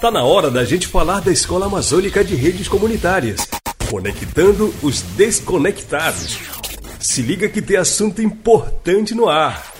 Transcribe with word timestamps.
Tá 0.00 0.10
na 0.10 0.22
hora 0.22 0.50
da 0.50 0.62
gente 0.62 0.86
falar 0.86 1.20
da 1.20 1.32
Escola 1.32 1.66
Amazônica 1.66 2.22
de 2.22 2.34
Redes 2.34 2.68
Comunitárias, 2.68 3.48
conectando 3.88 4.72
os 4.82 5.00
desconectados. 5.00 6.38
Se 7.00 7.22
liga 7.22 7.48
que 7.48 7.62
tem 7.62 7.78
assunto 7.78 8.20
importante 8.20 9.14
no 9.14 9.26
ar. 9.26 9.72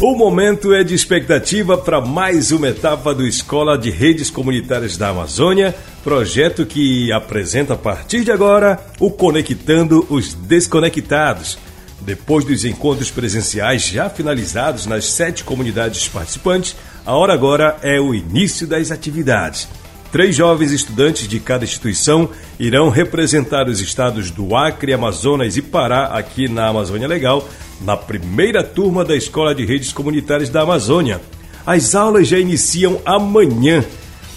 O 0.00 0.14
momento 0.14 0.72
é 0.72 0.84
de 0.84 0.94
expectativa 0.94 1.76
para 1.76 2.00
mais 2.00 2.52
uma 2.52 2.68
etapa 2.68 3.12
do 3.12 3.26
Escola 3.26 3.76
de 3.76 3.90
Redes 3.90 4.30
Comunitárias 4.30 4.96
da 4.96 5.08
Amazônia, 5.08 5.74
projeto 6.04 6.64
que 6.64 7.10
apresenta 7.10 7.74
a 7.74 7.78
partir 7.78 8.22
de 8.22 8.30
agora 8.30 8.78
o 9.00 9.10
Conectando 9.10 10.06
os 10.08 10.34
Desconectados. 10.34 11.58
Depois 12.00 12.44
dos 12.44 12.64
encontros 12.64 13.10
presenciais 13.10 13.82
já 13.82 14.08
finalizados 14.08 14.86
nas 14.86 15.06
sete 15.06 15.42
comunidades 15.44 16.06
participantes, 16.08 16.76
a 17.04 17.14
hora 17.14 17.32
agora 17.32 17.78
é 17.82 18.00
o 18.00 18.14
início 18.14 18.66
das 18.66 18.90
atividades. 18.90 19.68
Três 20.12 20.36
jovens 20.36 20.72
estudantes 20.72 21.26
de 21.26 21.40
cada 21.40 21.64
instituição 21.64 22.30
irão 22.58 22.88
representar 22.88 23.68
os 23.68 23.80
estados 23.80 24.30
do 24.30 24.54
Acre, 24.54 24.92
Amazonas 24.92 25.56
e 25.56 25.62
Pará 25.62 26.06
aqui 26.06 26.48
na 26.48 26.68
Amazônia 26.68 27.08
Legal 27.08 27.46
na 27.80 27.96
primeira 27.96 28.62
turma 28.62 29.04
da 29.04 29.14
Escola 29.14 29.54
de 29.54 29.64
Redes 29.64 29.92
Comunitárias 29.92 30.48
da 30.48 30.62
Amazônia. 30.62 31.20
As 31.66 31.94
aulas 31.94 32.28
já 32.28 32.38
iniciam 32.38 33.00
amanhã. 33.04 33.84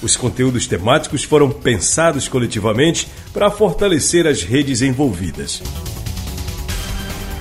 Os 0.01 0.15
conteúdos 0.15 0.65
temáticos 0.65 1.23
foram 1.23 1.49
pensados 1.49 2.27
coletivamente 2.27 3.07
para 3.33 3.51
fortalecer 3.51 4.25
as 4.25 4.43
redes 4.43 4.81
envolvidas. 4.81 5.61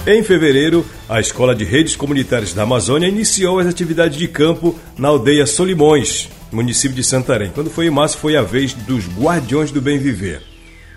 Em 0.07 0.23
fevereiro, 0.23 0.87
a 1.09 1.20
Escola 1.20 1.55
de 1.55 1.65
Redes 1.65 1.95
Comunitárias 1.95 2.55
da 2.55 2.62
Amazônia 2.62 3.09
iniciou 3.09 3.59
as 3.59 3.66
atividades 3.66 4.16
de 4.16 4.27
campo 4.27 4.74
na 4.97 5.09
aldeia 5.09 5.45
Solimões, 5.45 6.29
município 6.51 6.97
de 6.97 7.05
Santarém. 7.05 7.51
Quando 7.54 7.68
foi 7.68 7.87
em 7.87 7.91
março, 7.91 8.16
foi 8.16 8.37
a 8.37 8.43
vez 8.43 8.73
dos 8.73 9.07
Guardiões 9.07 9.71
do 9.71 9.82
Bem 9.82 9.99
Viver. 9.99 10.43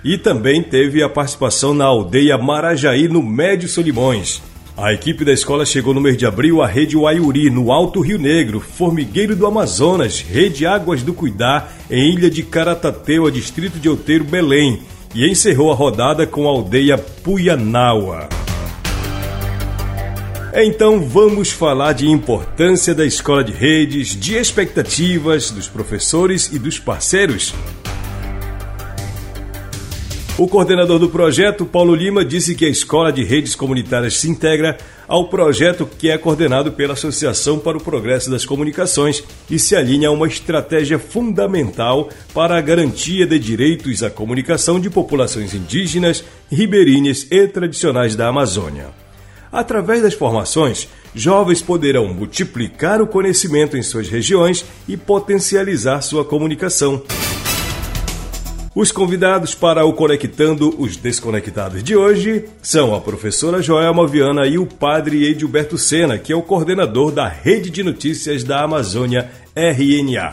E 0.04 0.18
também 0.18 0.64
teve 0.64 1.04
a 1.04 1.10
participação 1.10 1.74
na 1.74 1.86
aldeia 1.86 2.38
Marajaí, 2.38 3.08
no 3.08 3.22
Médio 3.22 3.68
Solimões. 3.68 4.42
A 4.78 4.94
equipe 4.94 5.26
da 5.26 5.34
escola 5.34 5.66
chegou 5.66 5.94
no 5.94 6.02
mês 6.02 6.16
de 6.16 6.26
abril 6.26 6.62
à 6.62 6.68
Rede 6.68 6.96
Uaiuri, 6.96 7.50
no 7.50 7.72
Alto 7.72 8.00
Rio 8.00 8.18
Negro, 8.18 8.62
Formigueiro 8.62 9.36
do 9.36 9.46
Amazonas, 9.46 10.22
Rede 10.22 10.66
Águas 10.66 11.04
do 11.04 11.14
Cuidar, 11.14 11.72
em 11.90 12.14
Ilha 12.14 12.30
de 12.30 12.42
Caratateu, 12.42 13.30
distrito 13.30 13.78
de 13.78 13.90
Outeiro, 13.90 14.24
Belém, 14.24 14.82
e 15.14 15.30
encerrou 15.30 15.72
a 15.72 15.76
rodada 15.76 16.26
com 16.26 16.48
a 16.48 16.52
aldeia 16.52 16.98
Puyanaua. 16.98 18.41
Então 20.54 21.00
vamos 21.00 21.50
falar 21.50 21.94
de 21.94 22.10
importância 22.10 22.94
da 22.94 23.06
escola 23.06 23.42
de 23.42 23.54
redes, 23.54 24.20
de 24.20 24.36
expectativas 24.36 25.50
dos 25.50 25.70
professores 25.70 26.52
e 26.52 26.60
dos 26.60 26.78
parceiros. 26.78 27.54
O 30.38 30.48
coordenador 30.48 31.00
do 31.00 31.08
projeto, 31.08 31.66
Paulo 31.66 31.96
Lima, 31.96 32.26
disse 32.26 32.54
que 32.54 32.66
a 32.66 32.70
Escola 32.70 33.14
de 33.14 33.24
Redes 33.24 33.56
Comunitárias 33.56 34.18
se 34.18 34.30
integra 34.30 34.78
ao 35.08 35.30
projeto 35.30 35.86
que 35.86 36.10
é 36.10 36.18
coordenado 36.18 36.72
pela 36.72 36.94
Associação 36.94 37.58
para 37.58 37.78
o 37.78 37.84
Progresso 37.84 38.30
das 38.30 38.46
Comunicações 38.46 39.24
e 39.50 39.58
se 39.58 39.76
alinha 39.76 40.10
a 40.10 40.12
uma 40.12 40.28
estratégia 40.28 41.00
fundamental 41.00 42.10
para 42.34 42.58
a 42.58 42.62
garantia 42.62 43.26
de 43.26 43.40
direitos 43.40 44.04
à 44.04 44.10
comunicação 44.10 44.80
de 44.80 44.90
populações 44.90 45.54
indígenas, 45.54 46.24
ribeirinhas 46.52 47.26
e 47.30 47.48
tradicionais 47.48 48.16
da 48.16 48.28
Amazônia. 48.28 49.01
Através 49.52 50.02
das 50.02 50.14
formações, 50.14 50.88
jovens 51.14 51.62
poderão 51.62 52.14
multiplicar 52.14 53.02
o 53.02 53.08
conhecimento 53.08 53.76
em 53.76 53.84
suas 53.84 54.08
regiões 54.08 54.64
e 54.88 54.96
potencializar 54.96 56.02
sua 56.02 56.24
comunicação. 56.24 57.04
Os 58.74 58.90
convidados 58.90 59.54
para 59.54 59.84
o 59.84 59.92
Conectando 59.92 60.74
os 60.82 60.96
Desconectados 60.96 61.84
de 61.84 61.94
hoje 61.94 62.46
são 62.62 62.96
a 62.96 63.02
professora 63.02 63.62
Joelma 63.62 64.08
Viana 64.08 64.48
e 64.48 64.58
o 64.58 64.66
padre 64.66 65.28
Edilberto 65.28 65.78
Sena, 65.78 66.18
que 66.18 66.32
é 66.32 66.36
o 66.36 66.42
coordenador 66.42 67.12
da 67.12 67.28
Rede 67.28 67.70
de 67.70 67.84
Notícias 67.84 68.46
da 68.46 68.64
Amazônia, 68.64 69.30
RNA. 69.54 70.32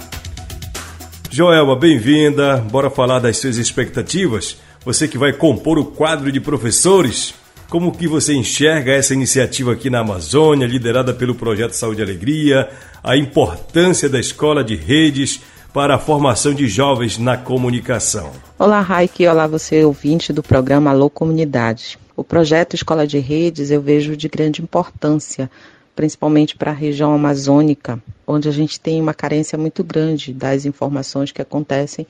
Joelma, 1.29 1.75
bem-vinda. 1.75 2.59
Bora 2.59 2.89
falar 2.89 3.19
das 3.19 3.39
suas 3.39 3.57
expectativas. 3.57 4.57
Você 4.85 5.09
que 5.09 5.19
vai 5.19 5.33
compor 5.33 5.77
o 5.77 5.87
quadro 5.87 6.31
de 6.31 6.39
professores, 6.39 7.35
como 7.69 7.93
que 7.93 8.09
você 8.09 8.35
enxerga 8.35 8.93
essa 8.93 9.13
iniciativa 9.13 9.73
aqui 9.73 9.91
na 9.91 10.01
Amazônia, 10.01 10.67
liderada 10.67 11.13
pelo 11.13 11.35
Projeto 11.35 11.73
Saúde 11.73 12.01
e 12.01 12.05
Alegria, 12.05 12.71
a 13.05 13.17
importância 13.17 14.09
da 14.09 14.19
escola 14.19 14.65
de 14.65 14.75
redes 14.75 15.41
para 15.73 15.97
a 15.97 15.99
formação 15.99 16.55
de 16.55 16.67
jovens 16.67 17.19
na 17.19 17.37
comunicação. 17.37 18.33
Olá, 18.59 18.81
Raik, 18.81 19.27
olá 19.27 19.47
você 19.47 19.85
ouvinte 19.85 20.33
do 20.33 20.43
programa 20.43 20.91
Alô 20.91 21.11
Comunidade. 21.11 21.99
O 22.17 22.25
projeto 22.25 22.75
Escola 22.75 23.07
de 23.07 23.19
Redes 23.19 23.71
eu 23.71 23.83
vejo 23.83 24.17
de 24.17 24.29
grande 24.29 24.63
importância, 24.63 25.51
principalmente 25.95 26.57
para 26.57 26.71
a 26.71 26.75
região 26.75 27.13
amazônica, 27.13 28.03
onde 28.27 28.49
a 28.49 28.53
gente 28.53 28.81
tem 28.81 29.01
uma 29.01 29.13
carência 29.13 29.59
muito 29.59 29.85
grande 29.85 30.33
das 30.33 30.65
informações 30.65 31.33
que 31.33 31.43
acontecem 31.43 32.07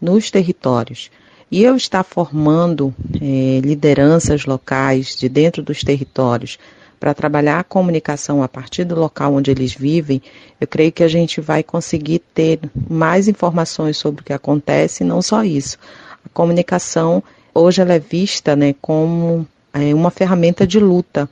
nos 0.00 0.30
territórios. 0.30 1.10
E 1.50 1.64
eu 1.64 1.74
estar 1.74 2.04
formando 2.04 2.94
eh, 3.20 3.60
lideranças 3.60 4.44
locais 4.44 5.16
de 5.16 5.28
dentro 5.28 5.62
dos 5.62 5.82
territórios 5.82 6.58
para 7.00 7.14
trabalhar 7.14 7.58
a 7.58 7.64
comunicação 7.64 8.42
a 8.42 8.48
partir 8.48 8.84
do 8.84 8.94
local 8.94 9.34
onde 9.34 9.50
eles 9.50 9.72
vivem, 9.72 10.22
eu 10.60 10.68
creio 10.68 10.92
que 10.92 11.02
a 11.02 11.08
gente 11.08 11.40
vai 11.40 11.62
conseguir 11.62 12.20
ter 12.34 12.60
mais 12.88 13.26
informações 13.26 13.96
sobre 13.96 14.20
o 14.20 14.24
que 14.24 14.34
acontece, 14.34 15.02
e 15.02 15.06
não 15.06 15.22
só 15.22 15.42
isso. 15.42 15.78
A 16.24 16.28
comunicação 16.28 17.22
hoje 17.54 17.80
ela 17.80 17.94
é 17.94 17.98
vista 17.98 18.54
né, 18.54 18.74
como 18.80 19.46
é, 19.72 19.94
uma 19.94 20.10
ferramenta 20.10 20.66
de 20.66 20.78
luta 20.78 21.28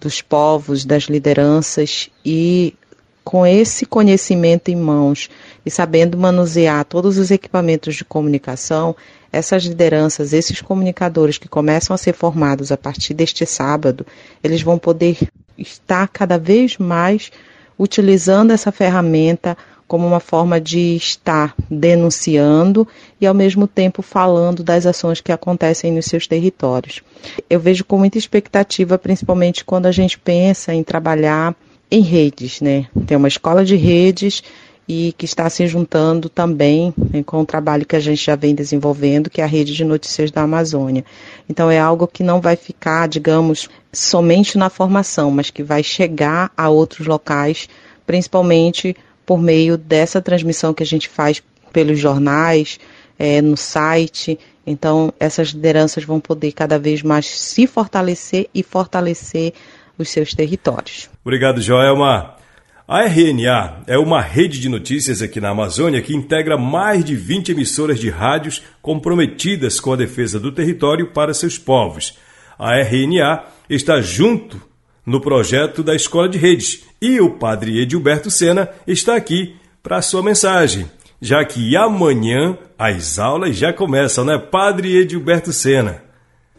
dos 0.00 0.20
povos, 0.20 0.84
das 0.84 1.04
lideranças 1.04 2.10
e 2.24 2.74
com 3.22 3.46
esse 3.46 3.86
conhecimento 3.86 4.70
em 4.70 4.76
mãos 4.76 5.30
e 5.64 5.70
sabendo 5.70 6.18
manusear 6.18 6.84
todos 6.84 7.16
os 7.16 7.30
equipamentos 7.30 7.94
de 7.94 8.04
comunicação, 8.04 8.94
essas 9.34 9.64
lideranças, 9.64 10.32
esses 10.32 10.62
comunicadores 10.62 11.38
que 11.38 11.48
começam 11.48 11.92
a 11.92 11.98
ser 11.98 12.14
formados 12.14 12.70
a 12.70 12.76
partir 12.76 13.14
deste 13.14 13.44
sábado, 13.44 14.06
eles 14.42 14.62
vão 14.62 14.78
poder 14.78 15.18
estar 15.58 16.08
cada 16.08 16.38
vez 16.38 16.78
mais 16.78 17.30
utilizando 17.78 18.52
essa 18.52 18.70
ferramenta 18.70 19.56
como 19.86 20.06
uma 20.06 20.20
forma 20.20 20.60
de 20.60 20.96
estar 20.96 21.54
denunciando 21.70 22.86
e 23.20 23.26
ao 23.26 23.34
mesmo 23.34 23.66
tempo 23.66 24.00
falando 24.02 24.62
das 24.62 24.86
ações 24.86 25.20
que 25.20 25.32
acontecem 25.32 25.92
nos 25.92 26.06
seus 26.06 26.26
territórios. 26.26 27.02
Eu 27.50 27.60
vejo 27.60 27.84
com 27.84 27.98
muita 27.98 28.16
expectativa, 28.16 28.98
principalmente 28.98 29.64
quando 29.64 29.86
a 29.86 29.92
gente 29.92 30.18
pensa 30.18 30.72
em 30.72 30.82
trabalhar 30.82 31.54
em 31.90 32.00
redes, 32.00 32.60
né? 32.60 32.86
Tem 33.06 33.16
uma 33.16 33.28
escola 33.28 33.64
de 33.64 33.76
redes 33.76 34.42
e 34.88 35.14
que 35.16 35.24
está 35.24 35.48
se 35.48 35.66
juntando 35.66 36.28
também 36.28 36.92
né, 36.96 37.22
com 37.22 37.40
o 37.40 37.46
trabalho 37.46 37.86
que 37.86 37.96
a 37.96 38.00
gente 38.00 38.24
já 38.24 38.36
vem 38.36 38.54
desenvolvendo, 38.54 39.30
que 39.30 39.40
é 39.40 39.44
a 39.44 39.46
rede 39.46 39.74
de 39.74 39.84
notícias 39.84 40.30
da 40.30 40.42
Amazônia. 40.42 41.04
Então 41.48 41.70
é 41.70 41.78
algo 41.78 42.06
que 42.06 42.22
não 42.22 42.40
vai 42.40 42.56
ficar, 42.56 43.08
digamos, 43.08 43.68
somente 43.92 44.58
na 44.58 44.68
formação, 44.68 45.30
mas 45.30 45.50
que 45.50 45.62
vai 45.62 45.82
chegar 45.82 46.50
a 46.56 46.68
outros 46.68 47.06
locais, 47.06 47.68
principalmente 48.06 48.94
por 49.24 49.40
meio 49.40 49.78
dessa 49.78 50.20
transmissão 50.20 50.74
que 50.74 50.82
a 50.82 50.86
gente 50.86 51.08
faz 51.08 51.42
pelos 51.72 51.98
jornais, 51.98 52.78
é, 53.18 53.40
no 53.40 53.56
site. 53.56 54.38
Então 54.66 55.12
essas 55.18 55.48
lideranças 55.48 56.04
vão 56.04 56.20
poder 56.20 56.52
cada 56.52 56.78
vez 56.78 57.02
mais 57.02 57.26
se 57.26 57.66
fortalecer 57.66 58.48
e 58.54 58.62
fortalecer 58.62 59.54
os 59.98 60.10
seus 60.10 60.34
territórios. 60.34 61.08
Obrigado, 61.24 61.60
Joelma. 61.60 62.43
A 62.86 63.00
RNA 63.06 63.84
é 63.86 63.96
uma 63.96 64.20
rede 64.20 64.60
de 64.60 64.68
notícias 64.68 65.22
aqui 65.22 65.40
na 65.40 65.48
Amazônia 65.48 66.02
que 66.02 66.14
integra 66.14 66.58
mais 66.58 67.02
de 67.02 67.16
20 67.16 67.52
emissoras 67.52 67.98
de 67.98 68.10
rádios 68.10 68.60
comprometidas 68.82 69.80
com 69.80 69.94
a 69.94 69.96
defesa 69.96 70.38
do 70.38 70.52
território 70.52 71.10
para 71.10 71.32
seus 71.32 71.56
povos. 71.56 72.18
A 72.58 72.76
RNA 72.76 73.42
está 73.70 74.02
junto 74.02 74.60
no 75.06 75.18
projeto 75.18 75.82
da 75.82 75.96
Escola 75.96 76.28
de 76.28 76.36
Redes 76.36 76.84
e 77.00 77.22
o 77.22 77.30
padre 77.30 77.80
Edilberto 77.80 78.30
Sena 78.30 78.68
está 78.86 79.16
aqui 79.16 79.56
para 79.82 79.96
a 79.96 80.02
sua 80.02 80.22
mensagem, 80.22 80.84
já 81.22 81.42
que 81.42 81.74
amanhã 81.74 82.58
as 82.78 83.18
aulas 83.18 83.56
já 83.56 83.72
começam, 83.72 84.26
né, 84.26 84.36
padre 84.36 84.94
Edilberto 84.94 85.54
Sena? 85.54 86.04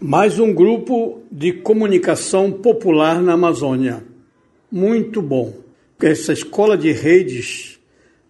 Mais 0.01 0.39
um 0.39 0.51
grupo 0.51 1.21
de 1.31 1.53
comunicação 1.53 2.51
popular 2.51 3.21
na 3.21 3.33
Amazônia. 3.33 4.03
Muito 4.71 5.21
bom 5.21 5.64
essa 6.01 6.33
escola 6.33 6.77
de 6.77 6.91
redes 6.91 7.79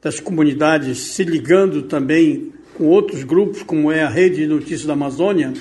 das 0.01 0.19
comunidades 0.19 0.99
se 0.99 1.23
ligando 1.23 1.83
também 1.83 2.53
com 2.75 2.85
outros 2.85 3.23
grupos, 3.23 3.63
como 3.63 3.91
é 3.91 4.03
a 4.03 4.09
Rede 4.09 4.37
de 4.37 4.47
Notícias 4.47 4.85
da 4.85 4.93
Amazônia, 4.93 5.53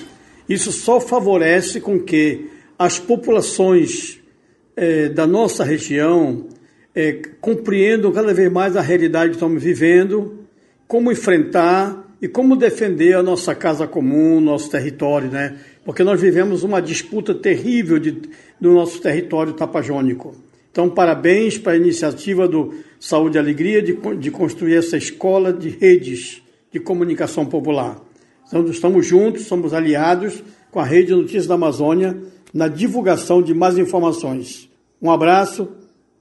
isso 0.47 0.71
só 0.71 0.99
favorece 0.99 1.79
com 1.79 1.99
que 1.99 2.47
as 2.77 2.99
populações 2.99 4.19
eh, 4.75 5.09
da 5.09 5.25
nossa 5.25 5.63
região 5.63 6.47
é, 6.95 7.19
compreendam 7.41 8.11
cada 8.11 8.33
vez 8.33 8.51
mais 8.51 8.77
a 8.77 8.81
realidade 8.81 9.31
que 9.31 9.35
estamos 9.35 9.61
vivendo, 9.61 10.39
como 10.87 11.11
enfrentar 11.11 12.05
e 12.21 12.27
como 12.27 12.55
defender 12.55 13.13
a 13.13 13.21
nossa 13.21 13.53
casa 13.53 13.85
comum, 13.85 14.39
nosso 14.39 14.69
território, 14.69 15.29
né? 15.29 15.57
Porque 15.83 16.03
nós 16.03 16.21
vivemos 16.21 16.63
uma 16.63 16.81
disputa 16.81 17.35
terrível 17.35 17.99
de, 17.99 18.11
do 18.59 18.73
nosso 18.73 19.01
território 19.01 19.53
tapajônico. 19.53 20.35
Então, 20.75 20.89
parabéns 20.89 21.57
para 21.57 21.71
a 21.71 21.77
iniciativa 21.77 22.49
do 22.49 22.73
Saúde 22.99 23.37
e 23.37 23.39
Alegria 23.39 23.81
de, 23.81 23.97
de 24.17 24.29
construir 24.29 24.75
essa 24.75 24.97
escola 24.97 25.53
de 25.53 25.69
redes 25.69 26.41
de 26.69 26.81
comunicação 26.81 27.45
popular. 27.45 27.95
Então, 28.45 28.65
estamos 28.65 29.07
juntos, 29.07 29.43
somos 29.43 29.73
aliados 29.73 30.43
com 30.71 30.81
a 30.81 30.83
Rede 30.83 31.13
Notícias 31.13 31.47
da 31.47 31.53
Amazônia 31.55 32.17
na 32.53 32.67
divulgação 32.67 33.41
de 33.41 33.53
mais 33.53 33.77
informações. 33.77 34.69
Um 35.01 35.09
abraço, 35.09 35.69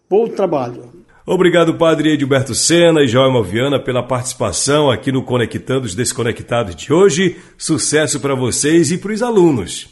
bom 0.09 0.29
trabalho. 0.29 0.89
Obrigado, 1.27 1.77
Padre 1.77 2.13
Edilberto 2.13 2.55
Sena 2.55 3.03
e 3.03 3.09
Joelma 3.09 3.43
Viana, 3.43 3.81
pela 3.81 4.05
participação 4.05 4.89
aqui 4.89 5.11
no 5.11 5.25
Conectando 5.25 5.85
os 5.85 5.97
Desconectados 5.97 6.77
de 6.77 6.93
hoje. 6.93 7.39
Sucesso 7.59 8.21
para 8.21 8.37
vocês 8.37 8.93
e 8.93 8.99
para 8.99 9.13
os 9.13 9.21
alunos. 9.21 9.89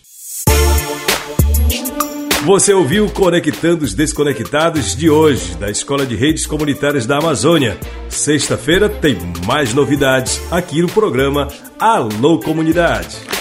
Você 2.45 2.75
ouviu 2.75 3.09
Conectando 3.09 3.85
os 3.85 3.95
Desconectados 3.95 4.97
de 4.97 5.09
hoje, 5.09 5.55
da 5.55 5.71
Escola 5.71 6.05
de 6.05 6.17
Redes 6.17 6.45
Comunitárias 6.45 7.07
da 7.07 7.19
Amazônia. 7.19 7.79
Sexta-feira 8.09 8.89
tem 8.89 9.17
mais 9.47 9.73
novidades 9.73 10.43
aqui 10.51 10.83
no 10.83 10.89
programa 10.89 11.47
Alô 11.79 12.41
Comunidade. 12.41 13.32